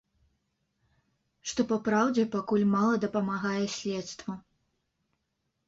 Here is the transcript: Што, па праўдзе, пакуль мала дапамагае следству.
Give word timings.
Што, 1.51 1.61
па 1.73 1.77
праўдзе, 1.89 2.25
пакуль 2.37 2.65
мала 2.73 2.95
дапамагае 3.05 3.63
следству. 3.77 4.31